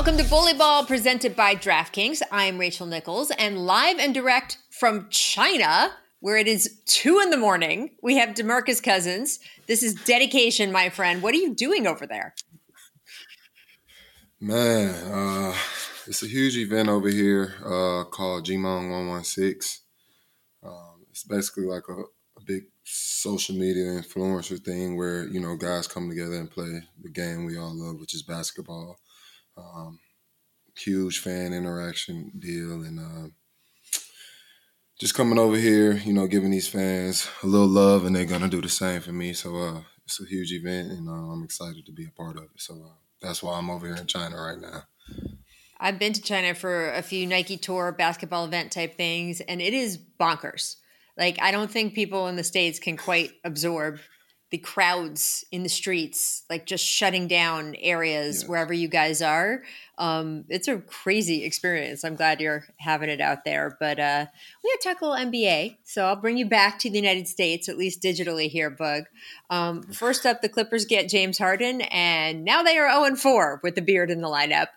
[0.00, 2.22] Welcome to Bully Ball presented by DraftKings.
[2.32, 7.36] I'm Rachel Nichols and live and direct from China, where it is two in the
[7.36, 7.90] morning.
[8.02, 9.40] We have Demarcus Cousins.
[9.66, 11.22] This is dedication, my friend.
[11.22, 12.34] What are you doing over there?
[14.40, 15.54] Man, uh,
[16.06, 19.82] it's a huge event over here uh, called Gmong 116.
[20.62, 22.00] Um, it's basically like a,
[22.38, 27.10] a big social media influencer thing where, you know, guys come together and play the
[27.10, 28.96] game we all love, which is basketball.
[29.56, 29.98] Um,
[30.76, 33.28] huge fan interaction deal, and uh,
[34.98, 38.48] just coming over here, you know, giving these fans a little love, and they're gonna
[38.48, 39.32] do the same for me.
[39.32, 42.44] So uh, it's a huge event, and uh, I'm excited to be a part of
[42.44, 42.60] it.
[42.60, 44.82] So uh, that's why I'm over here in China right now.
[45.78, 49.72] I've been to China for a few Nike Tour basketball event type things, and it
[49.72, 50.76] is bonkers.
[51.16, 53.98] Like I don't think people in the states can quite absorb
[54.50, 59.62] the crowds in the streets, like just shutting down areas wherever you guys are
[60.00, 62.04] um, it's a crazy experience.
[62.04, 63.76] I'm glad you're having it out there.
[63.78, 64.26] But uh,
[64.64, 67.28] we had to talk a little NBA, so I'll bring you back to the United
[67.28, 69.04] States, at least digitally here, Bug.
[69.50, 73.74] Um, first up, the Clippers get James Harden, and now they are 0 4 with
[73.74, 74.68] the beard in the lineup.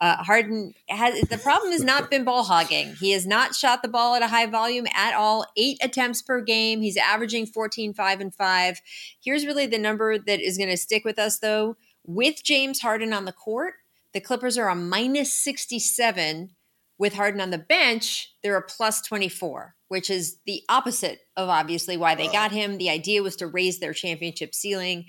[0.00, 2.96] Uh, Harden has the problem has not been ball hogging.
[2.96, 5.46] He has not shot the ball at a high volume at all.
[5.56, 6.82] Eight attempts per game.
[6.82, 8.80] He's averaging 14, 5, and 5.
[9.22, 11.76] Here's really the number that is going to stick with us, though.
[12.04, 13.74] With James Harden on the court,
[14.12, 16.50] the Clippers are a minus 67
[16.98, 18.34] with Harden on the bench.
[18.42, 22.78] They're a plus 24, which is the opposite of obviously why they got him.
[22.78, 25.06] The idea was to raise their championship ceiling.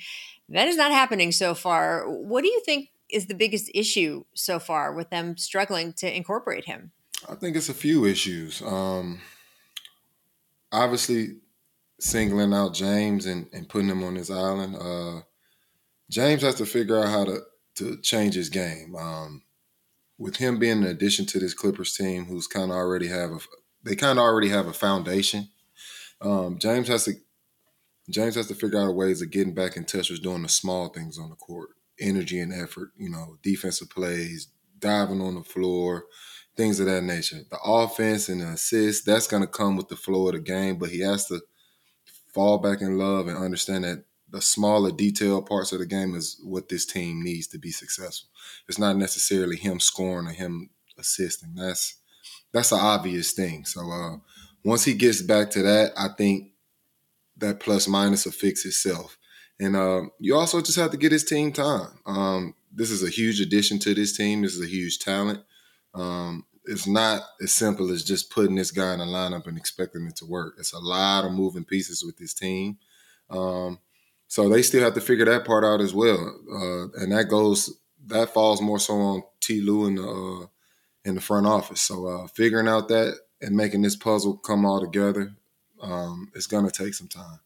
[0.49, 2.05] That is not happening so far.
[2.07, 6.65] What do you think is the biggest issue so far with them struggling to incorporate
[6.65, 6.91] him?
[7.29, 8.61] I think it's a few issues.
[8.61, 9.21] Um,
[10.71, 11.37] obviously,
[11.99, 14.75] singling out James and, and putting him on his island.
[14.75, 15.21] Uh,
[16.09, 17.41] James has to figure out how to
[17.75, 18.95] to change his game.
[18.95, 19.43] Um,
[20.17, 23.39] with him being an addition to this Clippers team, who's kind of already have a
[23.83, 25.49] they kind of already have a foundation.
[26.21, 27.13] Um, James has to
[28.09, 30.89] James has to figure out ways of getting back in touch with doing the small
[30.89, 32.91] things on the court, energy and effort.
[32.97, 34.47] You know, defensive plays,
[34.79, 36.05] diving on the floor,
[36.55, 37.41] things of that nature.
[37.49, 40.77] The offense and the assist that's going to come with the flow of the game,
[40.77, 41.41] but he has to
[42.33, 46.41] fall back in love and understand that the smaller detail parts of the game is
[46.43, 48.29] what this team needs to be successful.
[48.67, 51.53] It's not necessarily him scoring or him assisting.
[51.53, 51.97] That's
[52.51, 53.65] that's an obvious thing.
[53.65, 54.17] So uh,
[54.65, 56.51] once he gets back to that, I think
[57.37, 59.17] that plus minus will fix itself.
[59.59, 61.99] And uh, you also just have to get his team time.
[62.07, 64.41] Um, this is a huge addition to this team.
[64.41, 65.41] This is a huge talent.
[65.93, 70.07] Um, it's not as simple as just putting this guy in a lineup and expecting
[70.07, 70.55] it to work.
[70.57, 72.77] It's a lot of moving pieces with this team.
[73.29, 73.79] Um,
[74.33, 77.71] so they still have to figure that part out as well, uh, and that goes
[78.07, 79.61] that falls more so on T.
[79.61, 80.47] Lue in the uh,
[81.05, 81.81] in the front office.
[81.81, 85.35] So uh, figuring out that and making this puzzle come all together,
[85.79, 87.41] um, it's gonna take some time.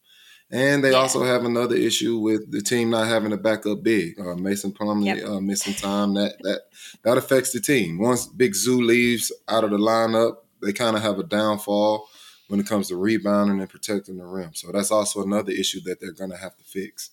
[0.49, 0.99] And they yeah.
[0.99, 4.17] also have another issue with the team not having a backup big.
[4.17, 5.27] Uh, Mason Plumlee yep.
[5.27, 6.61] uh, missing time that that
[7.03, 7.99] that affects the team.
[7.99, 12.07] Once Big Zu leaves out of the lineup, they kind of have a downfall
[12.47, 14.53] when it comes to rebounding and protecting the rim.
[14.53, 17.11] So that's also another issue that they're going to have to fix.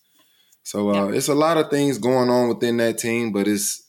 [0.63, 1.17] So uh, yeah.
[1.17, 3.89] it's a lot of things going on within that team, but it's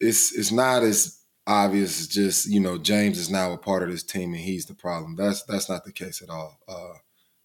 [0.00, 3.90] it's it's not as obvious as just you know James is now a part of
[3.90, 5.16] this team and he's the problem.
[5.16, 6.58] That's that's not the case at all.
[6.66, 6.94] Uh,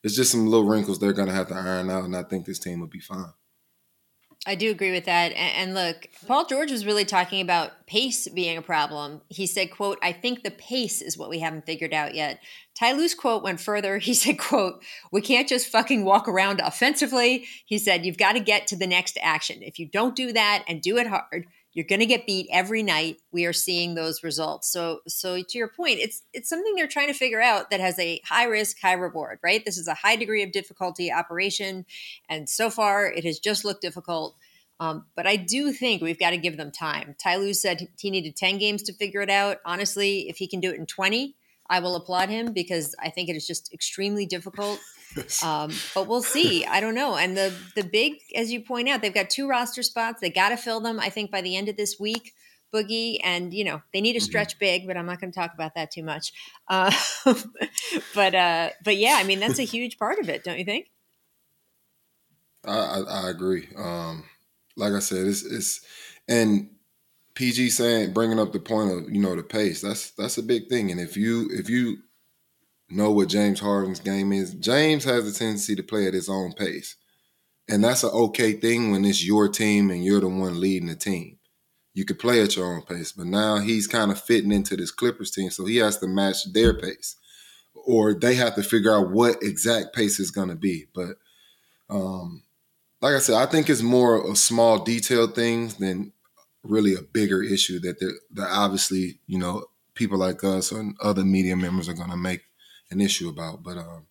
[0.04, 2.46] it's just some little wrinkles they're going to have to iron out, and I think
[2.46, 3.34] this team will be fine.
[4.48, 5.34] I do agree with that.
[5.34, 9.22] And, look, Paul George was really talking about pace being a problem.
[9.30, 12.40] He said, quote, I think the pace is what we haven't figured out yet.
[12.74, 13.98] Ty Lue's quote went further.
[14.12, 17.46] He said, quote, we can't just fucking walk around offensively.
[17.68, 19.62] He said, you've got to get to the next action.
[19.62, 22.84] If you don't do that and do it hard, you're going to get beat every
[22.84, 23.18] night.
[23.32, 24.70] We are seeing those results.
[24.70, 27.98] So, so to your point, it's it's something they're trying to figure out that has
[28.00, 29.40] a high risk, high reward.
[29.44, 29.64] Right?
[29.64, 31.86] This is a high degree of difficulty operation,
[32.28, 34.36] and so far it has just looked difficult.
[34.80, 37.16] Um, but I do think we've got to give them time.
[37.24, 39.58] Ty Lue said he needed 10 games to figure it out.
[39.64, 41.36] Honestly, if he can do it in 20,
[41.70, 44.80] I will applaud him because I think it is just extremely difficult.
[45.44, 46.66] Um, but we'll see.
[46.66, 47.16] I don't know.
[47.16, 50.22] And the the big, as you point out, they've got two roster spots.
[50.22, 51.00] They got to fill them.
[51.00, 52.34] I think by the end of this week,
[52.74, 54.26] Boogie, and you know they need to mm-hmm.
[54.26, 54.88] stretch big.
[54.88, 56.34] But I'm not going to talk about that too much.
[56.68, 56.92] Uh,
[58.16, 60.90] but uh, but yeah, I mean that's a huge part of it, don't you think?
[62.66, 63.68] I, I, I agree.
[63.76, 64.26] Um,
[64.76, 65.82] like I said, it's it's
[66.28, 66.70] and
[67.34, 69.82] PG saying bringing up the point of you know the pace.
[69.82, 70.92] That's that's a big thing.
[70.92, 71.98] And if you if you
[72.92, 76.54] know what James Harden's game is, James has a tendency to play at his own
[76.54, 76.96] pace,
[77.70, 80.96] and that's an okay thing when it's your team and you're the one leading the
[80.96, 81.38] team.
[81.94, 83.12] you could play at your own pace.
[83.12, 86.52] But now he's kind of fitting into this Clippers team, so he has to match
[86.54, 87.16] their pace,
[87.74, 90.86] or they have to figure out what exact pace is going to be.
[90.94, 91.18] But
[91.90, 92.44] um,
[93.02, 96.14] like I said, I think it's more of small detail things than
[96.64, 99.66] really a bigger issue that they're, that obviously you know
[99.96, 102.42] people like us and other media members are going to make
[102.92, 103.64] an issue about.
[103.64, 104.06] But um,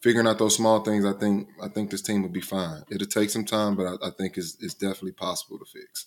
[0.00, 2.82] figuring out those small things, I think I think this team will be fine.
[2.90, 6.06] It'll take some time, but I, I think it's, it's definitely possible to fix.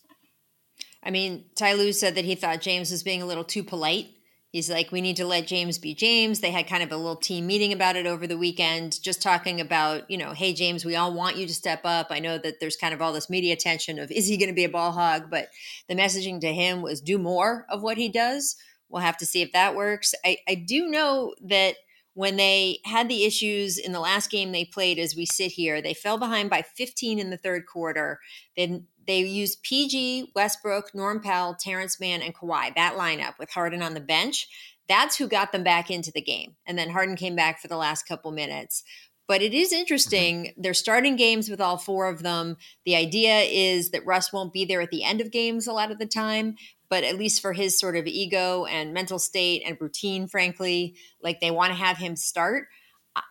[1.04, 4.08] I mean, Ty said that he thought James was being a little too polite.
[4.52, 6.40] He's like, we need to let James be James.
[6.40, 9.60] They had kind of a little team meeting about it over the weekend, just talking
[9.60, 12.08] about, you know, hey, James, we all want you to step up.
[12.12, 14.56] I know that there's kind of all this media attention of is he going to
[14.56, 15.32] be a ball hog?
[15.32, 15.50] But
[15.90, 18.56] the messaging to him was do more of what he does.
[18.94, 20.14] We'll have to see if that works.
[20.24, 21.78] I, I do know that
[22.14, 25.82] when they had the issues in the last game they played as we sit here
[25.82, 28.20] they fell behind by 15 in the third quarter
[28.56, 33.82] then they used pg westbrook norm powell terance mann and Kawhi that lineup with harden
[33.82, 34.48] on the bench
[34.88, 37.78] that's who got them back into the game and then harden came back for the
[37.78, 38.84] last couple minutes
[39.28, 39.80] but it is mm-hmm.
[39.80, 40.44] interesting.
[40.44, 40.62] Mm-hmm.
[40.62, 42.58] They're starting games with all four of them.
[42.86, 45.92] The idea is that Russ won't be there at the end of games a lot
[45.92, 46.56] of the time
[46.94, 50.94] but at least for his sort of ego and mental state and routine, frankly,
[51.24, 52.68] like they want to have him start.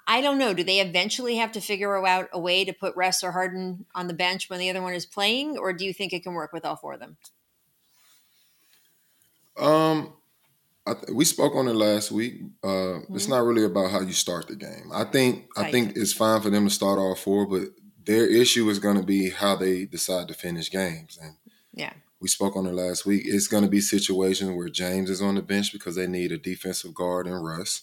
[0.08, 0.52] I don't know.
[0.52, 4.08] Do they eventually have to figure out a way to put Russ or Harden on
[4.08, 6.52] the bench when the other one is playing, or do you think it can work
[6.52, 7.16] with all four of them?
[9.56, 10.12] Um,
[10.84, 12.40] th- we spoke on it last week.
[12.64, 13.14] Uh, mm-hmm.
[13.14, 14.90] It's not really about how you start the game.
[14.92, 17.68] I think I think it's fine for them to start all four, but
[18.04, 21.16] their issue is going to be how they decide to finish games.
[21.22, 21.36] And
[21.72, 21.92] yeah,
[22.22, 23.22] we spoke on it last week.
[23.24, 26.38] It's going to be situations where James is on the bench because they need a
[26.38, 27.82] defensive guard and Russ.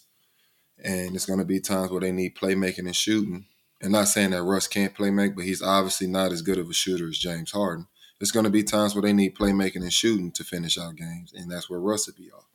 [0.81, 3.45] And it's going to be times where they need playmaking and shooting.
[3.81, 6.69] And not saying that Russ can't play make, but he's obviously not as good of
[6.69, 7.87] a shooter as James Harden.
[8.17, 11.33] There's going to be times where they need playmaking and shooting to finish out games,
[11.33, 12.45] and that's where Russ will be off.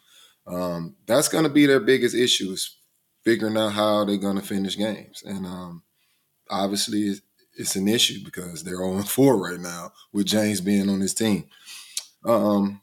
[0.47, 2.77] Um, that's going to be their biggest issue is
[3.25, 5.23] figuring out how they're going to finish games.
[5.25, 5.83] And um,
[6.51, 7.15] obviously,
[7.57, 11.47] it's an issue because they're on 4 right now with James being on his team
[12.25, 12.81] um,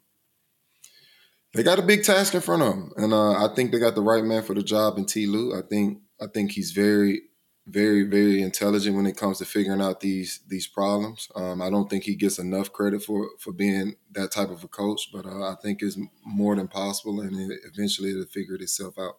[1.54, 3.96] they got a big task in front of them, and uh, I think they got
[3.96, 5.26] the right man for the job in T.
[5.26, 5.58] Lue.
[5.58, 7.24] I think I think he's very,
[7.68, 11.28] very, very intelligent when it comes to figuring out these these problems.
[11.36, 14.68] Um, I don't think he gets enough credit for for being that type of a
[14.68, 18.98] coach, but uh, I think it's more than possible, and it, eventually it'll figure itself
[18.98, 19.18] out.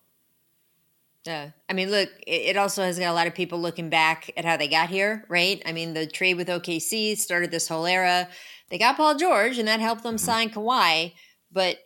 [1.24, 1.50] Yeah.
[1.69, 4.56] I mean, look, it also has got a lot of people looking back at how
[4.56, 5.62] they got here, right?
[5.64, 8.28] I mean, the trade with OKC started this whole era.
[8.72, 11.12] They got Paul George, and that helped them sign Kawhi.
[11.52, 11.76] But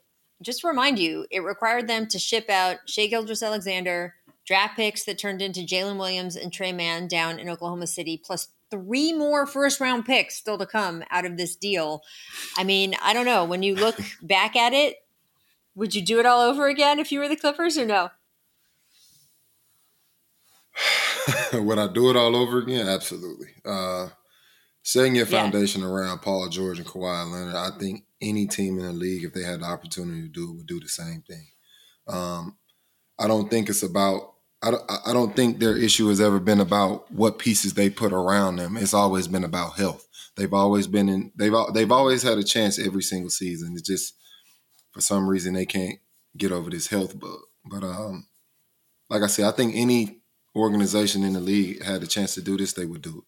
[0.41, 4.15] just to remind you, it required them to ship out Shai Gilgeous-Alexander,
[4.47, 8.51] draft picks that turned into Jalen Williams and Tre Mann down in Oklahoma City, plus
[8.71, 12.03] three more first round picks still to come out of this deal.
[12.57, 13.45] I mean, I don't know.
[13.45, 14.99] When you look back at it,
[15.75, 18.11] would you do it all over again if you were the Clippers or no?
[21.53, 22.87] would I do it all over again?
[22.87, 23.49] Absolutely.
[23.65, 24.11] Uh,
[24.87, 25.89] setting your foundation yeah.
[25.89, 29.43] around Paul George and Kawhi Leonard, I think any team in the league, if they
[29.43, 31.49] had the opportunity to do it, would do the same thing.
[32.07, 32.57] Um,
[33.19, 34.35] I don't think it's about.
[34.63, 38.13] I don't, I don't think their issue has ever been about what pieces they put
[38.13, 38.77] around them.
[38.77, 40.07] It's always been about health.
[40.37, 41.33] They've always been in.
[41.37, 43.73] They've they've always had a chance every single season.
[43.73, 44.15] It's just
[44.93, 45.99] for some reason they can't
[46.37, 47.41] get over this health bug.
[47.65, 48.29] But um,
[49.11, 50.21] like I said, I think any
[50.55, 53.25] organization in the league had a chance to do this, they would do it.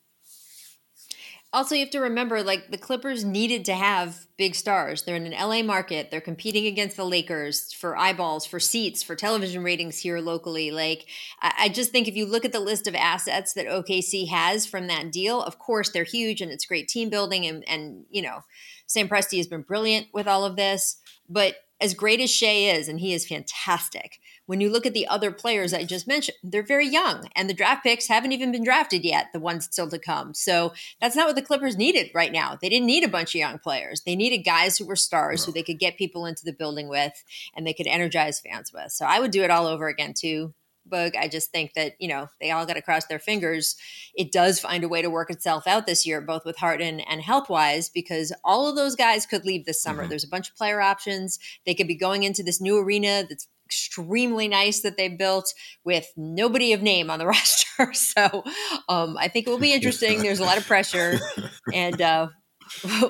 [1.51, 5.03] Also, you have to remember, like the Clippers needed to have big stars.
[5.03, 6.11] They're in an LA market.
[6.11, 10.71] They're competing against the Lakers for eyeballs, for seats, for television ratings here locally.
[10.71, 11.07] Like,
[11.41, 14.89] I just think if you look at the list of assets that OKC has from
[14.89, 17.47] that deal, of course they're huge and it's great team building.
[17.47, 18.45] And, and you know,
[18.87, 21.01] Sam Presti has been brilliant with all of this.
[21.31, 25.07] But as great as Shai is, and he is fantastic, when you look at the
[25.07, 28.65] other players I just mentioned, they're very young, and the draft picks haven't even been
[28.65, 30.33] drafted yet, the ones still to come.
[30.33, 32.57] So that's not what the Clippers needed right now.
[32.61, 34.01] They didn't need a bunch of young players.
[34.01, 37.23] They needed guys who were stars, who they could get people into the building with,
[37.55, 38.91] and they could energize fans with.
[38.91, 40.55] So I would do it all over again, too.
[40.87, 41.17] Bug.
[41.17, 43.77] I just think that, you know, they all got to cross their fingers.
[44.15, 47.21] It does find a way to work itself out this year, both with Harden and
[47.21, 50.05] health wise, because all of those guys could leave this summer.
[50.05, 50.09] Mm-hmm.
[50.09, 51.39] There's a bunch of player options.
[51.67, 55.53] They could be going into this new arena that's extremely nice that they built
[55.85, 57.93] with nobody of name on the roster.
[57.93, 58.45] So
[58.89, 60.23] um, I think it will be interesting.
[60.23, 61.19] There's a lot of pressure.
[61.75, 62.29] And, uh,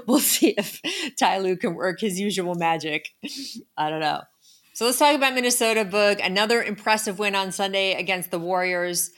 [0.07, 0.81] we'll see if
[1.19, 3.09] Ty Lue can work his usual magic.
[3.77, 4.23] I don't know.
[4.75, 6.25] So let's talk about Minnesota Boog.
[6.25, 9.11] Another impressive win on Sunday against the Warriors.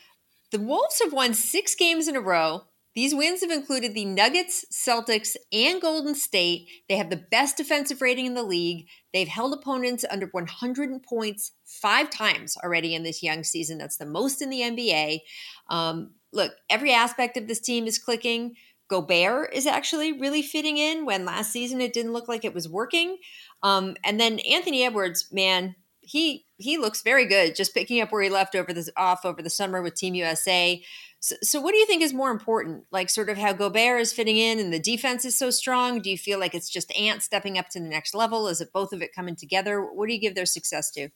[0.53, 2.65] The Wolves have won six games in a row.
[2.95, 6.69] These wins have included the Nuggets, Celtics, and Golden State.
[6.89, 8.87] They have the best defensive rating in the league.
[9.13, 13.79] They've held opponents under 100 points five times already in this young season.
[13.79, 15.21] That's the most in the NBA.
[15.69, 18.55] Um, look, every aspect of this team is clicking.
[18.89, 22.69] Gobert is actually really fitting in when last season it didn't look like it was
[22.69, 23.19] working.
[23.63, 25.77] Um, and then Anthony Edwards, man,
[26.11, 27.55] he he looks very good.
[27.55, 30.83] Just picking up where he left over this off over the summer with Team USA.
[31.21, 32.85] So, so, what do you think is more important?
[32.91, 36.01] Like, sort of how Gobert is fitting in and the defense is so strong?
[36.01, 38.49] Do you feel like it's just Ant stepping up to the next level?
[38.49, 39.81] Is it both of it coming together?
[39.81, 41.11] What do you give their success to?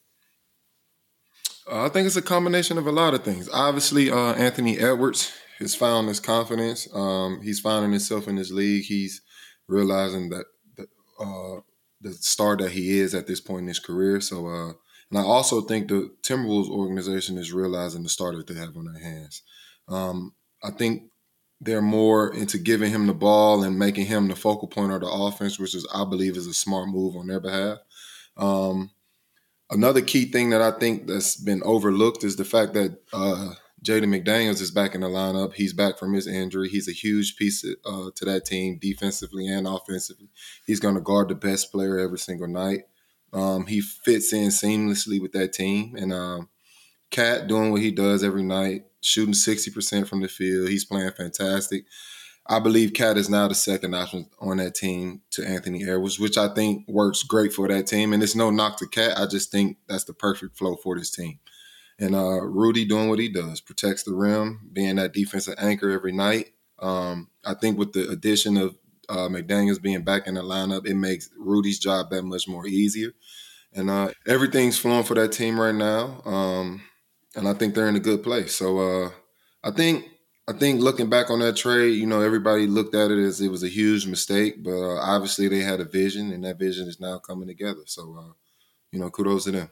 [1.68, 3.48] Uh, I think it's a combination of a lot of things.
[3.52, 6.86] Obviously, uh, Anthony Edwards has found his confidence.
[6.94, 8.84] Um, he's finding himself in this league.
[8.84, 9.22] He's
[9.66, 10.44] realizing that
[10.76, 10.86] the,
[11.18, 11.62] uh,
[12.00, 14.20] the star that he is at this point in his career.
[14.20, 14.72] So, uh,
[15.14, 18.86] and I also think the Timberwolves organization is realizing the star that they have on
[18.86, 19.42] their hands.
[19.86, 21.04] Um, I think
[21.60, 25.06] they're more into giving him the ball and making him the focal point of the
[25.06, 27.78] offense, which is I believe is a smart move on their behalf.
[28.36, 28.90] Um,
[29.70, 33.52] another key thing that I think that's been overlooked is the fact that uh,
[33.84, 35.54] Jaden McDaniels is back in the lineup.
[35.54, 36.68] He's back from his injury.
[36.68, 40.30] He's a huge piece uh, to that team, defensively and offensively.
[40.66, 42.86] He's going to guard the best player every single night.
[43.34, 46.48] Um, he fits in seamlessly with that team, and um,
[47.10, 50.68] KAT doing what he does every night shooting 60% from the field.
[50.68, 51.84] He's playing fantastic.
[52.46, 56.36] I believe KAT is now the second option on that team to Anthony Edwards, which
[56.36, 58.12] I think works great for that team.
[58.12, 59.18] And it's no knock to KAT.
[59.18, 61.38] I just think that's the perfect flow for this team.
[61.98, 66.12] And uh, Rudy doing what he does, protects the rim, being that defensive anchor every
[66.12, 66.50] night.
[66.80, 68.76] Um, I think with the addition of
[69.08, 73.12] uh, McDaniels being back in the lineup, it makes Rudy's job that much more easier.
[73.72, 76.22] And uh, everything's flowing for that team right now.
[76.24, 76.82] Um,
[77.34, 78.54] and I think they're in a good place.
[78.54, 79.10] So uh,
[79.62, 80.06] I think
[80.46, 83.48] I think looking back on that trade, you know, everybody looked at it as it
[83.48, 87.00] was a huge mistake, but uh, obviously they had a vision, and that vision is
[87.00, 87.80] now coming together.
[87.86, 88.32] So, uh,
[88.92, 89.70] you know, kudos to them.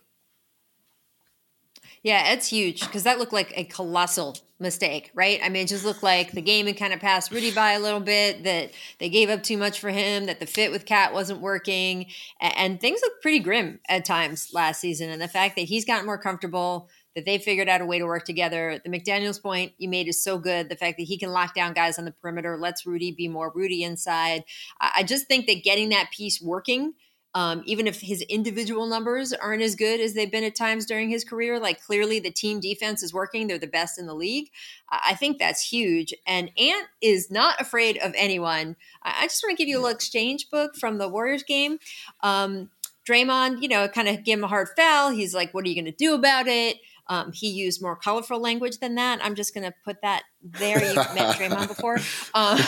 [2.03, 5.41] Yeah, it's huge because that looked like a colossal mistake, right?
[5.43, 7.81] I mean, it just looked like the game had kind of passed Rudy by a
[7.81, 11.13] little bit, that they gave up too much for him, that the fit with KAT
[11.13, 12.07] wasn't working,
[12.41, 15.11] and, things looked pretty grim at times last season.
[15.11, 18.07] And the fact that he's gotten more comfortable, that they figured out a way to
[18.07, 18.81] work together.
[18.85, 20.69] The McDaniels point you made is so good.
[20.69, 23.53] The fact that he can lock down guys on the perimeter lets Rudy be more
[23.55, 24.45] Rudy inside.
[24.81, 26.95] I just think that getting that piece working,
[27.35, 31.09] um, even if his individual numbers aren't as good as they've been at times during
[31.09, 33.47] his career, like clearly the team defense is working.
[33.47, 34.51] They're the best in the league.
[34.91, 36.13] I think that's huge.
[36.27, 38.77] And Ant is not afraid of anyone.
[39.03, 41.79] I just want to give you a little exchange book from the Warriors game.
[42.23, 42.69] Um,
[43.09, 45.11] Draymond, you know, kind of gave him a hard foul.
[45.11, 46.79] He's like, what are you going to do about it?
[47.09, 49.21] Um, he used more colorful language than that.
[49.23, 50.83] I'm just going to put that there.
[50.85, 51.99] You've met Draymond before.
[52.35, 52.59] Um,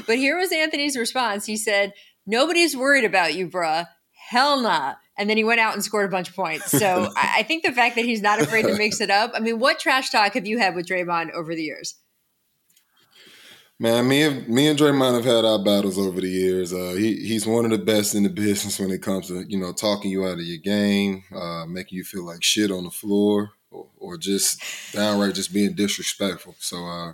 [0.06, 1.44] but here was Anthony's response.
[1.44, 1.92] He said,
[2.28, 3.86] Nobody's worried about you, bruh.
[4.28, 4.96] Hell nah.
[5.16, 6.70] And then he went out and scored a bunch of points.
[6.70, 9.32] So I, I think the fact that he's not afraid to mix it up.
[9.34, 11.96] I mean, what trash talk have you had with Draymond over the years?
[13.80, 16.72] Man, me and me and Draymond have had our battles over the years.
[16.72, 19.58] Uh, he he's one of the best in the business when it comes to you
[19.58, 22.90] know talking you out of your game, uh, making you feel like shit on the
[22.90, 24.60] floor, or, or just
[24.92, 26.56] downright just being disrespectful.
[26.58, 27.12] So uh,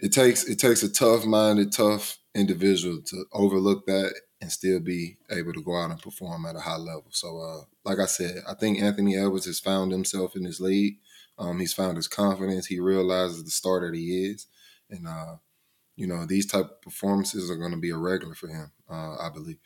[0.00, 5.16] it takes it takes a tough minded, tough individual to overlook that and still be
[5.30, 7.06] able to go out and perform at a high level.
[7.10, 10.98] So, uh, like I said, I think Anthony Edwards has found himself in this league.
[11.38, 12.66] Um, he's found his confidence.
[12.66, 14.46] He realizes the star that he is,
[14.90, 15.36] and uh,
[15.96, 19.16] you know, these type of performances are going to be a regular for him, uh,
[19.16, 19.58] I believe.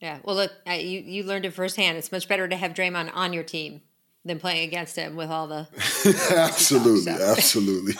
[0.00, 0.18] Yeah.
[0.24, 1.96] Well, look, I, you you learned it firsthand.
[1.96, 3.82] It's much better to have Draymond on your team
[4.24, 5.68] than playing against him with all the.
[6.36, 7.94] absolutely, absolutely.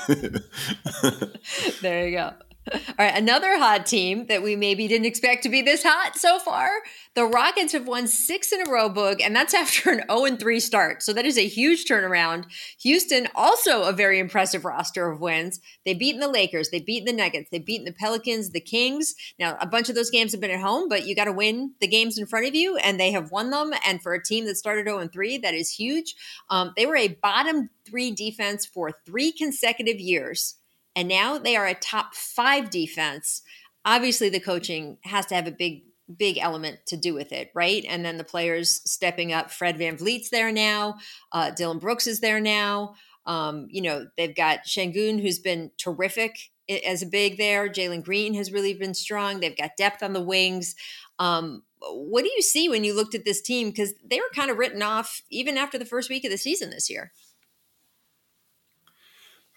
[1.80, 2.34] there you go.
[2.72, 6.38] All right, another hot team that we maybe didn't expect to be this hot so
[6.40, 6.68] far.
[7.14, 10.60] The Rockets have won six in a row, Boog, and that's after an 0 3
[10.60, 11.02] start.
[11.02, 12.46] So that is a huge turnaround.
[12.80, 15.60] Houston, also a very impressive roster of wins.
[15.84, 19.14] They've beaten the Lakers, they've beaten the Nuggets, they've beaten the Pelicans, the Kings.
[19.38, 21.74] Now, a bunch of those games have been at home, but you got to win
[21.80, 23.72] the games in front of you, and they have won them.
[23.86, 26.16] And for a team that started 0 3, that is huge.
[26.50, 30.56] Um, they were a bottom three defense for three consecutive years
[30.96, 33.42] and now they are a top five defense.
[33.84, 35.82] Obviously, the coaching has to have a big,
[36.16, 37.84] big element to do with it, right?
[37.86, 39.50] And then the players stepping up.
[39.50, 40.96] Fred Van VanVleet's there now.
[41.30, 42.94] Uh, Dillon Brooks is there now.
[43.26, 47.68] Um, you know, they've got Sengun, who's been terrific as a big there.
[47.68, 49.40] Jalen Green has really been strong.
[49.40, 50.74] They've got depth on the wings.
[51.18, 53.68] Um, what do you see when you looked at this team?
[53.68, 56.70] Because they were kind of written off even after the first week of the season
[56.70, 57.12] this year.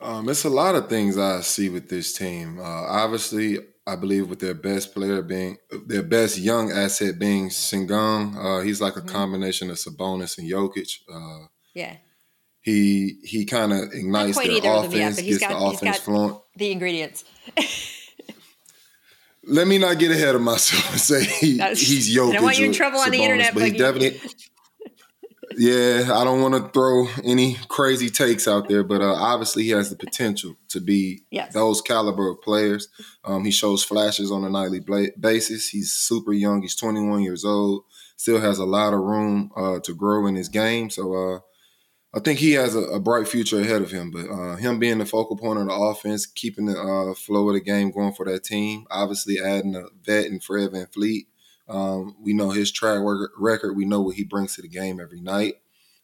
[0.01, 2.59] Um, it's a lot of things I see with this team.
[2.59, 8.35] Uh, obviously, I believe with their best player being their best young asset being Sengun.
[8.37, 9.09] Uh, he's like a mm-hmm.
[9.09, 10.99] combination of Sabonis and Jokic.
[11.11, 11.97] Uh, yeah.
[12.61, 16.39] He he kind of ignites their offense, them, yeah, gets got, the offense flowing.
[16.55, 17.23] The ingredients.
[19.45, 22.29] Let me not get ahead of myself and say he, he's Jokic.
[22.29, 24.19] I don't want you in trouble on the internet, but he definitely
[25.59, 29.71] yeah, I don't want to throw any crazy takes out there, but uh, obviously he
[29.71, 31.53] has the potential to be yes.
[31.53, 32.87] those caliber of players.
[33.25, 34.79] Um, he shows flashes on a nightly
[35.19, 35.67] basis.
[35.67, 36.61] He's super young.
[36.61, 37.83] He's 21 years old.
[38.15, 40.89] Still has a lot of room uh, to grow in his game.
[40.89, 41.39] So uh,
[42.15, 44.11] I think he has a, a, bright future ahead of him.
[44.11, 47.55] But uh, him being the focal point of the offense, keeping the uh, flow of
[47.55, 51.25] the game going for that team, obviously adding a vet and Fred VanVleet
[51.69, 52.99] um, we know his track
[53.37, 53.77] record.
[53.77, 55.55] We know what he brings to the game every night.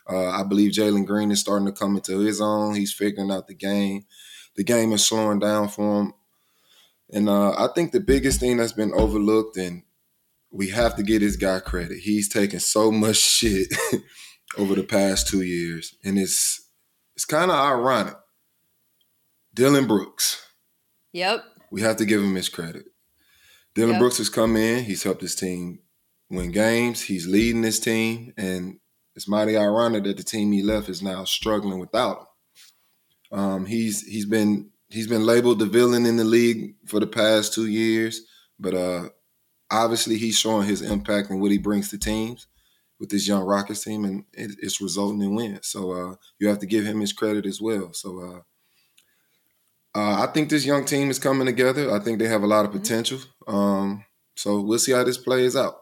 [0.07, 2.75] Uh, I believe Jalen Green is starting to come into his own.
[2.75, 4.05] He's figuring out the game.
[4.55, 6.13] The game is slowing down for him.
[7.11, 9.83] And uh, I think the biggest thing that's been overlooked, and
[10.51, 11.99] we have to get this guy credit.
[11.99, 13.67] He's taken so much shit
[14.57, 16.69] over the past two years, and it's
[17.15, 18.15] it's kind of ironic.
[19.53, 20.45] Dillon Brooks.
[21.13, 21.43] Yep.
[21.71, 22.85] We have to give him his credit.
[23.75, 23.99] Dillon yep.
[23.99, 24.85] Brooks has come in.
[24.85, 25.79] He's helped his team
[26.29, 27.01] win games.
[27.01, 28.79] He's leading his team, and
[29.15, 32.17] it's mighty ironic that the team he left is now struggling without
[33.31, 33.39] him.
[33.39, 37.53] Um, he's he's been he's been labeled the villain in the league for the past
[37.53, 38.21] two years,
[38.57, 39.09] but uh,
[39.69, 42.47] obviously he's showing his impact and what he brings to teams
[42.99, 45.67] with this young Rockets team, and it, it's resulting in wins.
[45.67, 47.91] So uh, you have to give him his credit as well.
[47.93, 48.39] So uh,
[49.95, 51.91] uh, I think this young team is coming together.
[51.91, 52.81] I think they have a lot of mm-hmm.
[52.81, 53.19] potential.
[53.47, 54.03] Um,
[54.35, 55.77] so we'll see how this plays out.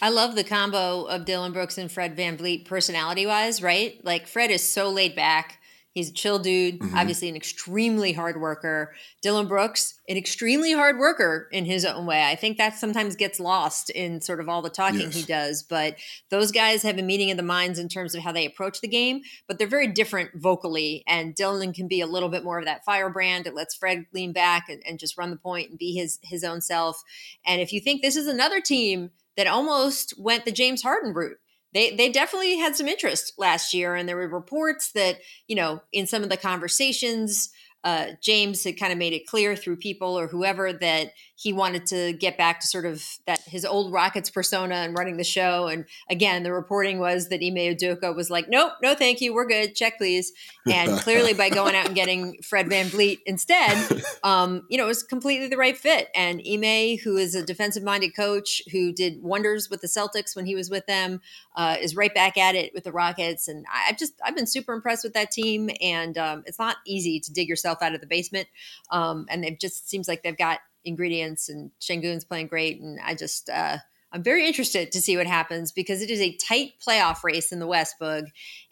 [0.00, 4.00] I love the combo of Dillon Brooks and Fred VanVleet personality wise, right?
[4.04, 5.58] Like Fred is so laid back.
[5.92, 6.96] He's a chill dude, mm-hmm.
[6.96, 8.94] obviously an extremely hard worker.
[9.20, 12.24] Dillon Brooks, an extremely hard worker in his own way.
[12.24, 15.14] I think that sometimes gets lost in sort of all the talking yes.
[15.14, 15.62] he does.
[15.62, 15.96] But
[16.30, 18.88] those guys have a meeting of the minds in terms of how they approach the
[18.88, 21.04] game, but they're very different vocally.
[21.06, 23.46] And Dillon can be a little bit more of that firebrand.
[23.46, 26.42] It lets Fred lean back and, and just run the point and be his his
[26.42, 27.02] own self.
[27.44, 31.38] And if you think this is another team that almost went the James Harden route
[31.74, 35.82] they they definitely had some interest last year, and there were reports that you know
[35.92, 37.50] in some of the conversations
[37.84, 41.86] uh, James had kind of made it clear through people or whoever that he wanted
[41.86, 45.66] to get back to sort of that his old Rockets persona and running the show.
[45.66, 49.46] And again, the reporting was that Ime Udoka was like, nope, no, thank you, we're
[49.46, 50.32] good, check please.
[50.70, 54.88] And clearly, by going out and getting Fred Van VanVleet instead, um, you know, it
[54.88, 56.08] was completely the right fit.
[56.14, 60.46] And Ime, who is a defensive minded coach who did wonders with the Celtics when
[60.46, 61.20] he was with them,
[61.56, 63.48] uh, is right back at it with the Rockets.
[63.48, 65.70] And I've just I've been super impressed with that team.
[65.80, 68.48] And um, it's not easy to dig yourself out of the basement.
[68.90, 72.80] Um, and it just seems like they've got ingredients and Sengun's playing great.
[72.80, 73.78] And I just, uh,
[74.12, 77.60] I'm very interested to see what happens because it is a tight playoff race in
[77.60, 78.24] the West, Bug,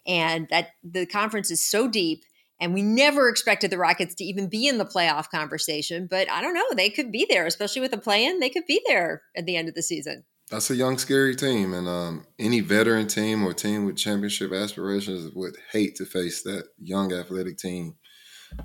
[0.05, 2.23] and that the conference is so deep.
[2.59, 6.41] And we never expected the Rockets to even be in the playoff conversation, but I
[6.41, 6.67] don't know.
[6.75, 8.39] They could be there, especially with the play-in.
[8.39, 10.25] They could be there at the end of the season.
[10.51, 15.33] That's a young, scary team, and um, any veteran team or team with championship aspirations
[15.33, 17.95] would hate to face that young, athletic team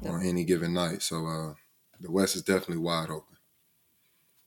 [0.04, 1.02] on any given night.
[1.02, 1.54] So uh,
[2.00, 3.36] the West is definitely wide open.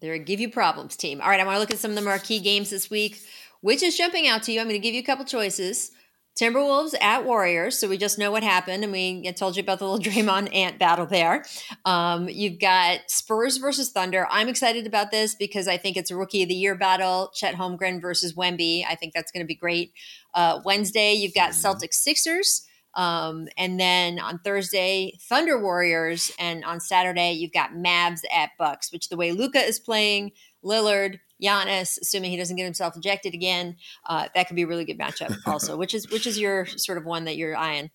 [0.02, 1.20] They're a give you problems team.
[1.22, 3.22] All right, I want to look at some of the marquee games this week.
[3.62, 4.62] Which is jumping out to you?
[4.62, 5.92] I'm going to give you a couple choices.
[6.40, 9.80] Timberwolves at Warriors, so we just know what happened, and we I told you about
[9.80, 11.44] the little Draymond Ant battle there.
[11.84, 14.26] Um, you've got Spurs versus Thunder.
[14.30, 17.32] I'm excited about this because I think it's a Rookie of the Year battle.
[17.34, 18.86] Chet Holmgren versus Wemby.
[18.88, 19.92] I think that's going to be great.
[20.34, 21.68] Uh, Wednesday, you've got mm-hmm.
[21.68, 22.66] Celtics Sixers.
[22.96, 28.92] Um, and then on Thursday, Thunder Warriors, and on Saturday you've got Mavs at Bucks.
[28.92, 30.32] Which the way Luka is playing,
[30.64, 34.86] Lillard, Giannis, assuming he doesn't get himself ejected again, uh, that could be a really
[34.86, 35.36] good matchup.
[35.46, 37.90] Also, which is which is your sort of one that you're eyeing?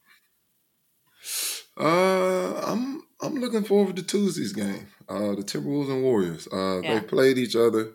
[1.78, 4.88] Uh, I'm I'm looking forward to Tuesday's game.
[5.08, 6.48] Uh, the Timberwolves and Warriors.
[6.52, 6.94] Uh, yeah.
[6.94, 7.92] they played each other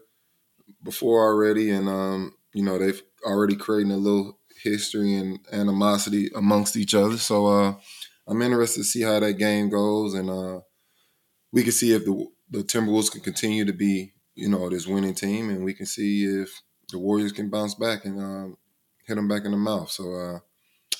[0.83, 6.75] before already, and um, you know they've already created a little history and animosity amongst
[6.75, 7.17] each other.
[7.17, 7.75] So uh,
[8.27, 10.59] I'm interested to see how that game goes, and uh,
[11.51, 15.13] we can see if the the Timberwolves can continue to be, you know, this winning
[15.13, 18.57] team, and we can see if the Warriors can bounce back and um,
[19.05, 19.91] hit them back in the mouth.
[19.91, 20.39] So uh,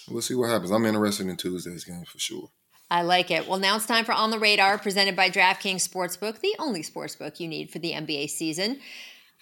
[0.09, 0.71] we'll see what happens.
[0.71, 2.49] I'm interested in Tuesday's game for sure.
[2.91, 3.47] I like it.
[3.47, 7.39] Well, now it's time for On the Radar, presented by DraftKings Sportsbook, the only sportsbook
[7.39, 8.79] you need for the NBA season.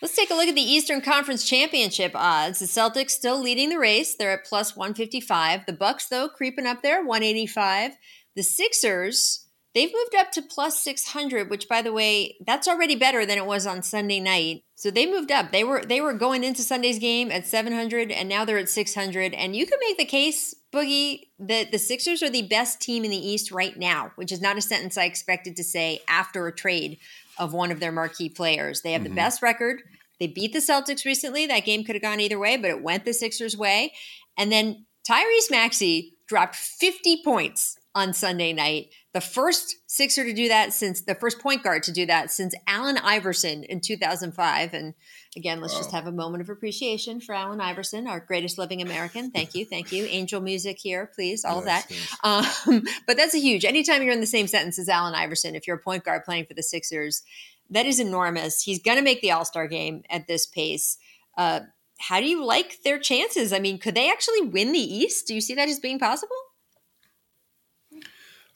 [0.01, 2.59] Let's take a look at the Eastern Conference Championship odds.
[2.59, 4.15] The Celtics still leading the race.
[4.15, 5.65] They're at plus 155.
[5.65, 7.93] The Bucks, though, creeping up there, 185.
[8.35, 13.27] The Sixers They've moved up to plus 600, which by the way, that's already better
[13.27, 14.63] than it was on Sunday night.
[14.73, 15.51] So they moved up.
[15.51, 19.35] They were they were going into Sunday's game at 700 and now they're at 600
[19.35, 23.11] and you could make the case Boogie that the Sixers are the best team in
[23.11, 26.55] the East right now, which is not a sentence I expected to say after a
[26.55, 26.97] trade
[27.37, 28.81] of one of their marquee players.
[28.81, 29.11] They have mm-hmm.
[29.11, 29.81] the best record.
[30.19, 31.45] They beat the Celtics recently.
[31.45, 33.93] That game could have gone either way, but it went the Sixers' way.
[34.37, 38.91] And then Tyrese Maxey dropped 50 points on Sunday night.
[39.13, 42.53] The first Sixer to do that since the first point guard to do that since
[42.67, 44.73] Allen Iverson in 2005.
[44.75, 44.93] And
[45.35, 45.79] again, let's wow.
[45.79, 49.31] just have a moment of appreciation for Allen Iverson, our greatest living American.
[49.31, 49.65] Thank you.
[49.65, 50.05] Thank you.
[50.05, 51.43] Angel music here, please.
[51.43, 51.91] All of that.
[52.23, 52.45] Um,
[53.07, 55.77] but that's a huge, anytime you're in the same sentence as Allen Iverson, if you're
[55.77, 57.23] a point guard playing for the Sixers,
[57.71, 58.61] that is enormous.
[58.61, 60.99] He's going to make the All Star game at this pace.
[61.35, 61.61] Uh,
[61.99, 63.51] how do you like their chances?
[63.51, 65.25] I mean, could they actually win the East?
[65.25, 66.35] Do you see that as being possible?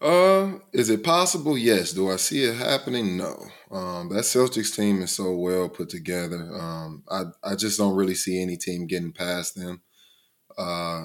[0.01, 1.55] Uh, is it possible?
[1.55, 1.91] Yes.
[1.91, 3.17] Do I see it happening?
[3.17, 3.37] No.
[3.69, 6.49] Um, that Celtics team is so well put together.
[6.59, 9.81] Um, I I just don't really see any team getting past them.
[10.57, 11.03] Uh,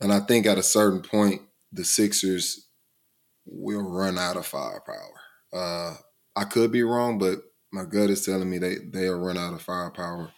[0.00, 1.42] and I think at a certain point,
[1.72, 2.68] the Sixers
[3.46, 5.14] will run out of firepower.
[5.52, 5.94] Uh,
[6.34, 7.38] I could be wrong, but
[7.72, 10.32] my gut is telling me they they'll run out of firepower,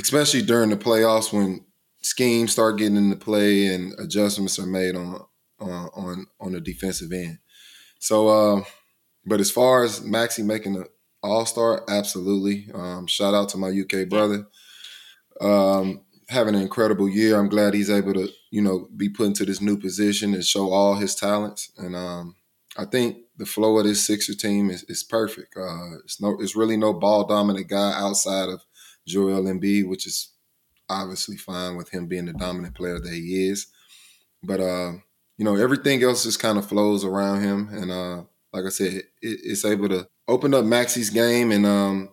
[0.00, 1.64] especially during the playoffs when
[2.02, 5.20] schemes start getting into play and adjustments are made on
[5.60, 7.38] uh, on on the defensive end.
[7.98, 8.62] So, uh,
[9.24, 10.88] but as far as Maxey making the
[11.22, 12.68] All Star, absolutely.
[12.74, 14.46] Um, shout out to my UK brother.
[15.40, 17.38] Um, having an incredible year.
[17.38, 20.70] I'm glad he's able to, you know, be put into this new position and show
[20.70, 21.70] all his talents.
[21.76, 22.36] And um,
[22.76, 25.56] I think the flow of this Sixer team is, is perfect.
[25.56, 28.64] Uh, it's no, it's really no ball dominant guy outside of
[29.06, 30.32] Joel Embiid, which is
[30.88, 33.68] obviously fine with him being the dominant player that he is.
[34.42, 34.92] But uh,
[35.36, 37.68] you know, everything else just kind of flows around him.
[37.70, 38.22] And uh,
[38.52, 42.10] like I said, it, it's able to open up Maxey's game and um,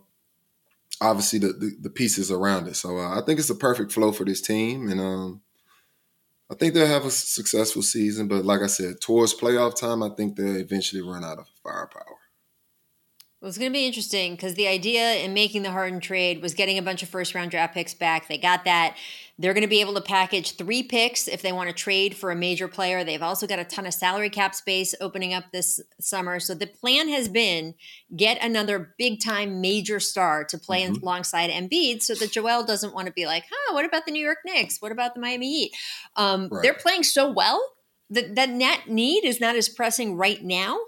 [1.02, 2.76] obviously the, the, the, pieces around it.
[2.76, 4.90] So uh, I think it's a perfect flow for this team.
[4.90, 5.42] And um,
[6.52, 8.28] I think they'll have a successful season.
[8.28, 12.18] But like I said, towards playoff time, I think they'll eventually run out of firepower.
[13.44, 16.54] Well, it's going to be interesting because the idea in making the Harden trade was
[16.54, 18.30] getting a bunch of first round draft picks back.
[18.30, 18.96] They got that.
[19.38, 22.32] They're going to be able to package three picks if they want to trade for
[22.32, 23.04] a major player.
[23.04, 26.40] They've also got a ton of salary cap space opening up this summer.
[26.40, 27.76] So the plan has been
[28.16, 31.04] get another big time major star to play mm-hmm.
[31.04, 34.24] alongside Embiid so that Joel doesn't want to be like, huh, what about the New
[34.24, 34.82] York Knicks?
[34.82, 35.72] What about the Miami Heat?
[36.16, 36.64] Um, right.
[36.64, 37.74] They're playing so well
[38.10, 40.80] that that net need is not as pressing right now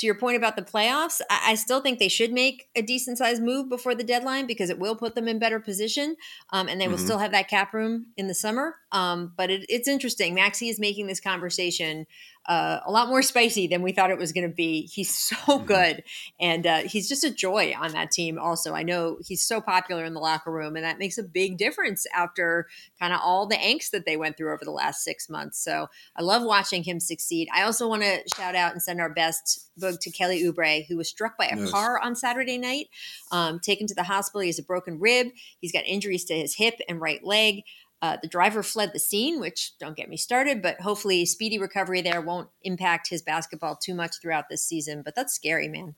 [0.00, 3.18] to your point about the playoffs, I, I still think they should make a decent
[3.18, 6.16] sized move before the deadline because it will put them in better position,
[6.50, 7.04] um, and they will mm-hmm.
[7.04, 8.76] still have that cap room in the summer.
[8.92, 10.34] Um, but it, it's interesting.
[10.34, 12.06] Maxey is making this conversation
[12.50, 14.82] uh, a lot more spicy than we thought it was going to be.
[14.92, 15.66] He's so mm-hmm.
[15.66, 16.02] good,
[16.40, 18.40] and uh, he's just a joy on that team.
[18.40, 21.58] Also, I know he's so popular in the locker room, and that makes a big
[21.58, 22.66] difference after
[22.98, 25.62] kind of all the angst that they went through over the last six months.
[25.62, 25.86] So
[26.16, 27.48] I love watching him succeed.
[27.54, 30.96] I also want to shout out and send our best book to Kelly Oubre, who
[30.96, 31.70] was struck by a yes.
[31.70, 32.88] car on Saturday night,
[33.30, 34.40] um, taken to the hospital.
[34.40, 35.28] He has a broken rib.
[35.60, 37.62] He's got injuries to his hip and right leg.
[38.02, 42.00] Uh, the driver fled the scene, which don't get me started, but hopefully speedy recovery
[42.00, 45.02] there won't impact his basketball too much throughout this season.
[45.04, 45.94] But that's scary, man.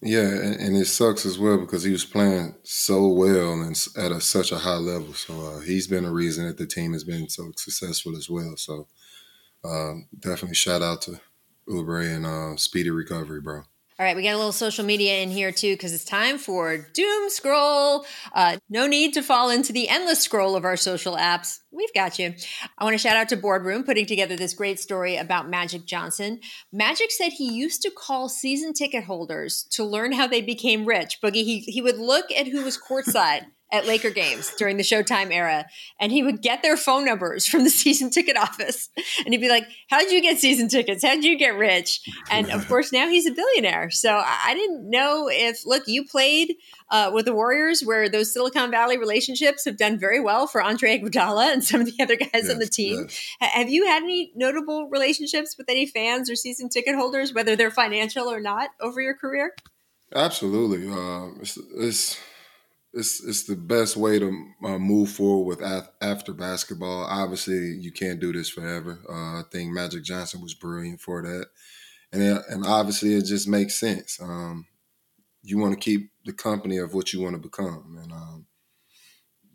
[0.00, 4.12] Yeah, and, and it sucks as well because he was playing so well and at
[4.12, 5.14] a, such a high level.
[5.14, 8.54] So uh, he's been a reason that the team has been so successful as well.
[8.56, 8.86] So
[9.64, 11.20] um, definitely shout out to
[11.68, 13.62] Oubre and uh, speedy recovery, bro.
[13.96, 16.78] All right, we got a little social media in here too because it's time for
[16.78, 18.04] doom scroll.
[18.32, 21.60] Uh, no need to fall into the endless scroll of our social apps.
[21.70, 22.34] We've got you.
[22.76, 26.40] I want to shout out to Boardroom putting together this great story about Magic Johnson.
[26.72, 31.20] Magic said he used to call season ticket holders to learn how they became rich.
[31.22, 35.32] Boogie, he, he would look at who was courtside at Laker games during the Showtime
[35.32, 35.66] era,
[35.98, 38.88] and he would get their phone numbers from the season ticket office,
[39.24, 41.04] and he'd be like, "How'd you get season tickets?
[41.04, 43.90] How'd you get rich?" And of course, now he's a billionaire.
[43.90, 46.54] So I didn't know if look, you played
[46.90, 50.98] uh, with the Warriors, where those Silicon Valley relationships have done very well for Andre
[50.98, 53.06] Iguodala and some of the other guys yes, on the team.
[53.08, 53.36] Yes.
[53.40, 57.72] Have you had any notable relationships with any fans or season ticket holders, whether they're
[57.72, 59.52] financial or not, over your career?
[60.14, 60.88] Absolutely.
[60.88, 62.20] Uh, it's, it's
[62.94, 67.04] it's it's the best way to uh, move forward with af- after basketball.
[67.04, 69.00] Obviously, you can't do this forever.
[69.08, 71.46] Uh, I think Magic Johnson was brilliant for that,
[72.12, 74.20] and it, and obviously it just makes sense.
[74.20, 74.66] Um,
[75.42, 78.46] you want to keep the company of what you want to become, and um,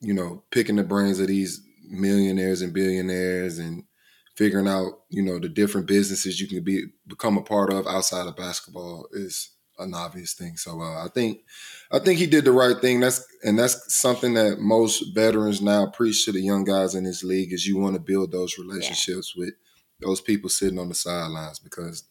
[0.02, 3.84] you know, picking the brains of these millionaires and billionaires and
[4.36, 8.28] figuring out you know the different businesses you can be become a part of outside
[8.28, 10.58] of basketball is an obvious thing.
[10.58, 11.40] So uh, I think
[11.92, 13.00] I think he did the right thing.
[13.00, 17.24] That's and that's something that most veterans now preach to the young guys in this
[17.24, 19.46] league is you want to build those relationships yeah.
[19.46, 19.54] with
[20.02, 22.04] those people sitting on the sidelines because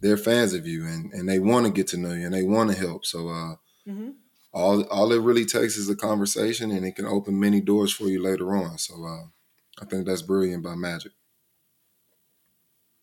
[0.00, 2.42] they're fans of you and, and they want to get to know you and they
[2.42, 3.04] want to help.
[3.04, 3.54] So uh,
[3.88, 4.10] mm-hmm.
[4.52, 8.04] all all it really takes is a conversation and it can open many doors for
[8.04, 8.78] you later on.
[8.78, 9.24] So uh,
[9.80, 11.12] I think that's brilliant by Magic.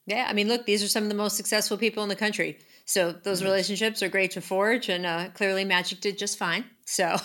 [0.05, 2.57] Yeah, I mean, look, these are some of the most successful people in the country.
[2.91, 6.65] So those relationships are great to forge, and uh, clearly Magic did just fine.
[6.85, 7.15] So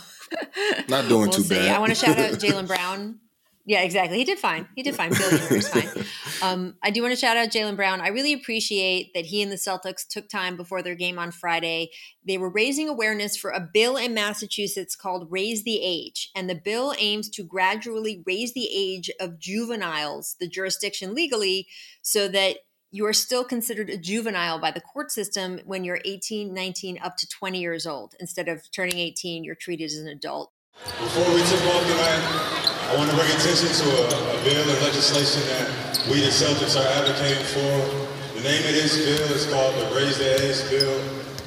[0.89, 1.57] not doing we'll too see.
[1.57, 1.75] bad.
[1.75, 3.21] I want to shout out Jaylen Brown
[3.69, 4.19] yeah, exactly.
[4.19, 4.69] He did fine.
[4.77, 5.11] He did fine.
[5.11, 6.05] Billionaires fine.
[6.43, 8.03] Um, I do want to shout out Jaylen Brown.
[8.03, 11.89] I really appreciate that he and the Celtics took time before their game on Friday.
[12.29, 16.31] They were raising awareness for a bill in Massachusetts called Raise the Age.
[16.37, 21.69] And the bill aims to gradually raise the age of juveniles, the jurisdiction legally,
[22.03, 22.59] so that
[22.91, 27.17] you are still considered a juvenile by the court system when you're 18, 19, up
[27.17, 28.15] to 20 years old.
[28.21, 30.53] Instead of turning 18, you're treated as an adult.
[30.85, 34.83] Before we tip off tonight, I want to bring attention to a, a bill of
[34.83, 38.37] legislation that we the Celtics are advocating for.
[38.37, 41.01] The name of this bill is called the Raise the Age Bill.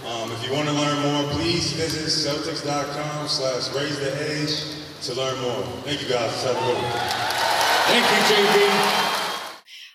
[0.09, 5.13] Um, if you want to learn more, please visit Celtics.com slash raise the age to
[5.13, 5.63] learn more.
[5.85, 6.43] Thank you guys.
[6.43, 6.91] Have a good one.
[7.87, 9.18] Thank you, JB.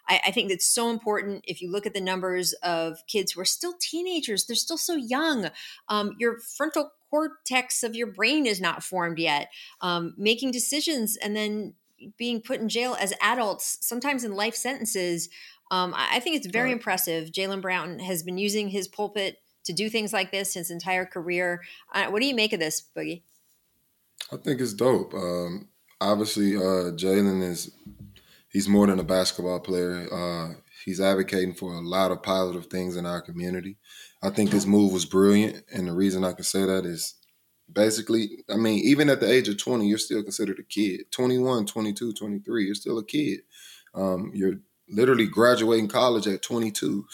[0.08, 1.44] I, I, think that's so important.
[1.46, 4.94] If you look at the numbers of kids who are still teenagers, they're still so
[4.94, 5.50] young.
[5.88, 9.48] Um, your frontal cortex of your brain is not formed yet.
[9.80, 11.74] Um, making decisions and then
[12.18, 15.28] being put in jail as adults, sometimes in life sentences.
[15.70, 16.76] Um, I think it's very right.
[16.76, 17.30] impressive.
[17.30, 21.62] Jaylen Brown has been using his pulpit to do things like this his entire career.
[21.92, 23.22] Uh, what do you make of this, Boogie?
[24.32, 25.14] I think it's dope.
[25.14, 25.68] Um,
[26.00, 27.70] obviously, uh, Jaylen is
[28.54, 30.06] he's more than a basketball player.
[30.10, 30.54] Uh,
[30.86, 33.76] he's advocating for a lot of positive things in our community.
[34.22, 35.64] I think this move was brilliant.
[35.74, 37.16] And the reason I can say that is
[37.70, 41.10] basically, I mean, even at the age of 20, you're still considered a kid.
[41.10, 43.40] 21, 22, 23, you're still a kid.
[43.92, 47.06] Um, you're literally graduating college at 22.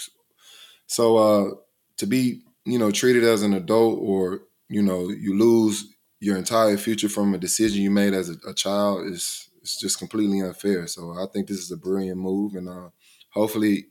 [0.86, 1.50] So uh,
[1.96, 5.86] to be, you know, treated as an adult or, you know, you lose
[6.20, 9.98] your entire future from a decision you made as a, a child is it's just
[9.98, 10.86] completely unfair.
[10.86, 12.90] So I think this is a brilliant move, and uh,
[13.32, 13.86] hopefully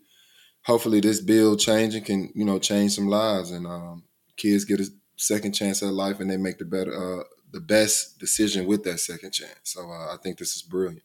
[0.66, 4.04] hopefully this bill changing can you know change some lives and um,
[4.38, 8.20] kids get a second chance at life and they make the better uh, the best
[8.20, 9.60] decision with that second chance.
[9.64, 11.04] So uh, I think this is brilliant.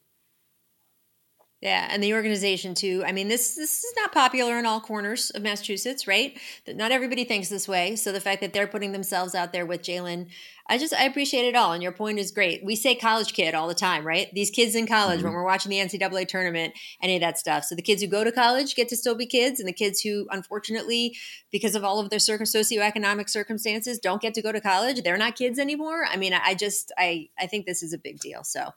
[1.65, 3.03] Yeah, and the organization too.
[3.07, 6.39] I mean, this this is not popular in all corners of Massachusetts, right?
[6.67, 7.97] That not everybody thinks this way.
[7.97, 10.27] So the fact that they're putting themselves out there with Jaylen,
[10.69, 11.73] I just I appreciate it all.
[11.73, 12.63] And your point is great.
[12.63, 14.29] We say college kid all the time, right?
[14.35, 15.29] These kids in college mm-hmm.
[15.29, 17.65] when we're watching the NCAA tournament, any of that stuff.
[17.65, 20.03] So the kids who go to college get to still be kids, and the kids
[20.03, 21.17] who, unfortunately,
[21.51, 25.17] because of all of their circum- socioeconomic circumstances, don't get to go to college, they're
[25.17, 26.05] not kids anymore.
[26.11, 28.45] I mean, I just I I think this is a big deal.
[28.45, 28.69] So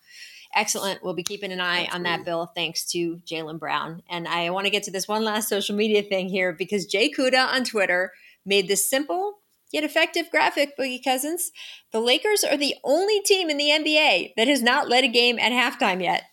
[0.55, 1.03] excellent.
[1.03, 2.09] We'll be keeping an eye That's on great.
[2.09, 4.03] that bill thanks to Jaylen Brown.
[4.09, 7.11] And I want to get to this one last social media thing here because Jay
[7.11, 8.11] Kuda on Twitter
[8.45, 9.39] made this simple
[9.71, 11.51] yet effective graphic, Boogie Cousins.
[11.91, 15.37] The Lakers are the only team in the NBA that has not led a game
[15.39, 16.23] at halftime yet.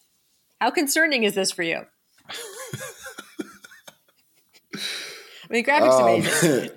[0.60, 1.82] How concerning is this for you?
[4.72, 6.70] I mean, graphics um, amazing.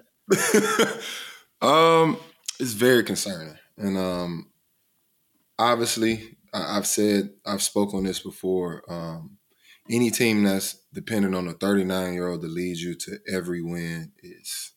[1.61, 2.17] um,
[2.59, 4.47] it's very concerning, and um,
[5.57, 8.83] obviously, I've said I've spoken on this before.
[8.89, 9.37] Um,
[9.89, 14.11] any team that's dependent on a 39 year old to lead you to every win
[14.21, 14.73] is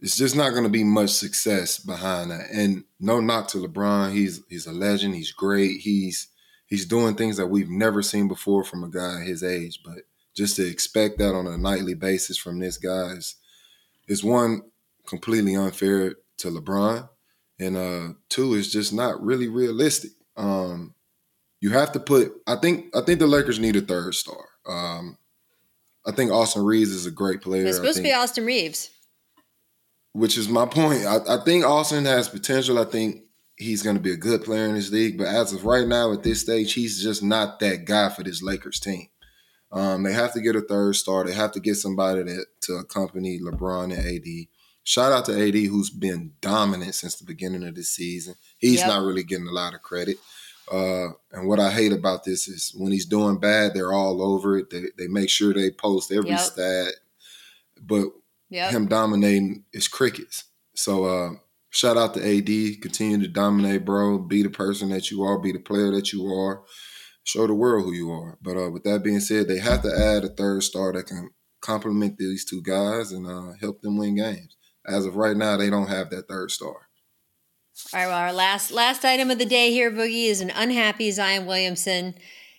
[0.00, 2.46] it's just not going to be much success behind that.
[2.52, 5.14] And no knock to LeBron, he's he's a legend.
[5.14, 5.80] He's great.
[5.80, 6.28] He's
[6.66, 9.80] he's doing things that we've never seen before from a guy his age.
[9.84, 13.36] But just to expect that on a nightly basis from this guy is
[14.08, 14.62] is one
[15.06, 17.08] completely unfair to LeBron,
[17.58, 20.12] and uh, two is just not really realistic.
[20.40, 20.94] Um,
[21.60, 22.32] you have to put.
[22.46, 22.86] I think.
[22.96, 24.44] I think the Lakers need a third star.
[24.66, 25.18] Um,
[26.06, 27.66] I think Austin Reaves is a great player.
[27.66, 28.90] It's supposed think, to be Austin Reaves,
[30.12, 31.04] Which is my point.
[31.04, 32.78] I, I think Austin has potential.
[32.78, 33.24] I think
[33.56, 35.18] he's going to be a good player in this league.
[35.18, 38.42] But as of right now, at this stage, he's just not that guy for this
[38.42, 39.08] Lakers team.
[39.70, 41.24] Um, they have to get a third star.
[41.24, 44.48] They have to get somebody that, to accompany LeBron and AD.
[44.82, 48.34] Shout out to AD, who's been dominant since the beginning of the season.
[48.58, 48.88] He's yep.
[48.88, 50.16] not really getting a lot of credit.
[50.70, 54.56] Uh, and what I hate about this is when he's doing bad, they're all over
[54.56, 54.70] it.
[54.70, 56.40] They, they make sure they post every yep.
[56.40, 56.94] stat.
[57.80, 58.08] But
[58.48, 58.70] yep.
[58.70, 60.44] him dominating is crickets.
[60.74, 61.30] So uh,
[61.70, 62.80] shout out to AD.
[62.80, 64.18] Continue to dominate, bro.
[64.18, 65.38] Be the person that you are.
[65.38, 66.62] Be the player that you are.
[67.24, 68.38] show the world who you are.
[68.40, 71.30] But uh, with that being said, they have to add a third star that can
[71.60, 74.56] complement these two guys and uh, help them win games.
[74.86, 76.88] As of right now, they don't have that third star.
[77.92, 81.10] All right, well, our last last item of the day here, Boogie, is an unhappy
[81.10, 82.14] Zion Williamson.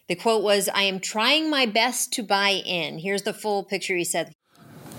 [0.08, 3.00] The quote was, I am trying my best to buy in.
[3.00, 4.34] Here's the full picture he said.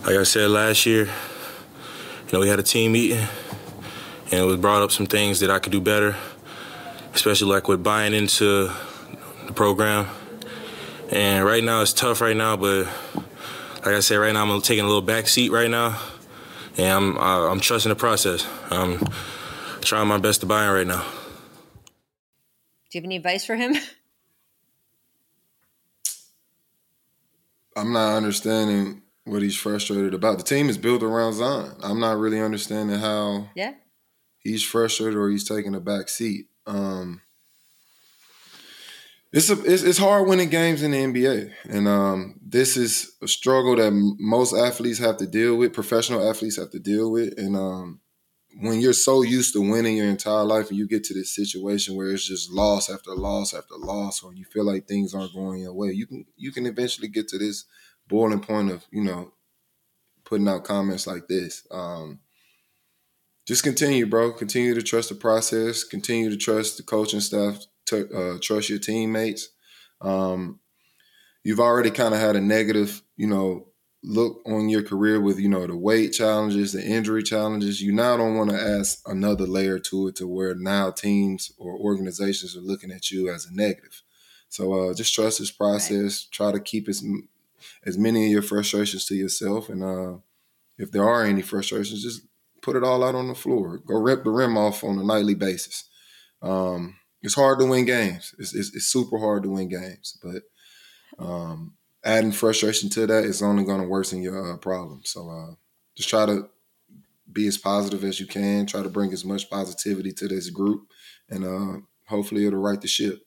[0.06, 3.26] Like I said last year, you know, we had a team meeting
[4.32, 6.16] and it was brought up some things that I could do better,
[7.14, 8.70] especially like with buying into
[9.46, 10.08] the program.
[11.10, 12.86] And right now it's tough right now, but
[13.84, 16.00] like I said, right now I'm taking a little back seat right now,
[16.78, 18.46] and I'm I'm trusting the process.
[18.70, 18.98] I'm
[19.80, 21.04] trying my best to buy in right now.
[22.90, 23.74] Do you have any advice for him?
[27.76, 30.36] I'm not understanding what he's frustrated about.
[30.38, 31.72] The team is built around Zion.
[31.82, 33.74] I'm not really understanding how yeah
[34.38, 36.48] he's frustrated or he's taking a back seat.
[36.66, 37.22] Um,
[39.32, 43.28] it's a it's, it's hard winning games in the NBA, and um, this is a
[43.28, 45.72] struggle that most athletes have to deal with.
[45.72, 48.00] Professional athletes have to deal with, and um,
[48.60, 51.96] when you're so used to winning your entire life, and you get to this situation
[51.96, 55.62] where it's just loss after loss after loss, or you feel like things aren't going
[55.62, 57.64] your way, you can you can eventually get to this
[58.08, 59.32] boiling point of you know
[60.24, 61.66] putting out comments like this.
[61.70, 62.20] Um,
[63.46, 64.32] just continue, bro.
[64.32, 65.84] Continue to trust the process.
[65.84, 67.58] Continue to trust the coaching staff.
[67.86, 69.48] To, uh, trust your teammates.
[70.00, 70.60] Um,
[71.44, 73.72] you've already kind of had a negative, you know,
[74.04, 77.80] look on your career with you know the weight challenges, the injury challenges.
[77.80, 81.76] You now don't want to add another layer to it to where now teams or
[81.76, 84.02] organizations are looking at you as a negative.
[84.48, 86.26] So uh, just trust this process.
[86.26, 86.32] Right.
[86.32, 87.04] Try to keep as
[87.84, 90.18] as many of your frustrations to yourself, and uh,
[90.78, 92.22] if there are any frustrations, just
[92.60, 93.78] put it all out on the floor.
[93.78, 95.88] Go rip the rim off on a nightly basis.
[96.40, 98.34] Um, it's hard to win games.
[98.38, 100.42] It's, it's, it's super hard to win games, but
[101.18, 105.02] um, adding frustration to that is only going to worsen your uh, problem.
[105.04, 105.54] So uh,
[105.96, 106.48] just try to
[107.30, 108.66] be as positive as you can.
[108.66, 110.88] Try to bring as much positivity to this group,
[111.30, 113.22] and uh, hopefully it'll right the ship.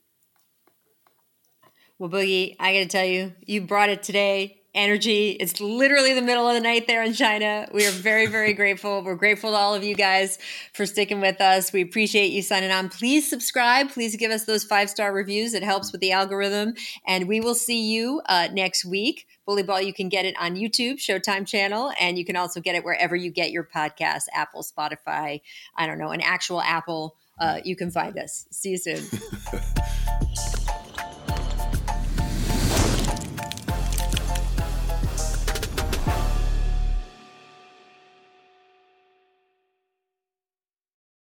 [1.98, 5.32] Well, Boogie, I got to tell you, you brought it today energy.
[5.32, 7.68] It's literally the middle of the night there in China.
[7.74, 9.02] We are very, very grateful.
[9.02, 10.38] We're grateful to all of you guys
[10.74, 11.74] for sticking with us.
[11.74, 12.90] We appreciate you signing on.
[12.90, 13.90] Please subscribe.
[13.90, 15.54] Please give us those five star reviews.
[15.54, 16.74] It helps with the algorithm.
[17.08, 19.26] And we will see you uh, next week.
[19.46, 22.76] Bully Ball, you can get it on YouTube, Showtime channel, and you can also get
[22.76, 25.42] it wherever you get your podcast Apple, Spotify,
[25.76, 27.16] I don't know, an actual Apple.
[27.40, 28.48] Uh, you can find us.
[28.52, 29.04] See you soon.